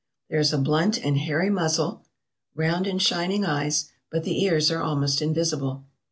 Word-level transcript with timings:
There 0.31 0.39
is 0.39 0.51
a 0.51 0.57
blunt 0.57 0.97
and 1.05 1.15
hairy 1.15 1.51
muzzle, 1.51 2.01
round 2.55 2.87
and 2.87 2.99
shining 2.99 3.45
eyes, 3.45 3.91
but 4.09 4.23
the 4.23 4.43
ears 4.43 4.71
are 4.71 4.81
almost 4.81 5.21
invisible. 5.21 5.85